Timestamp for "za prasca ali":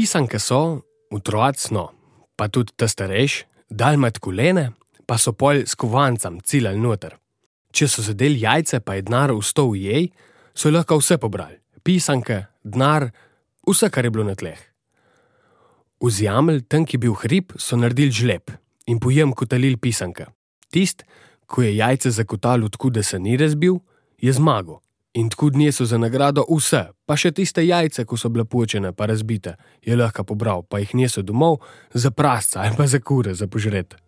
31.94-32.78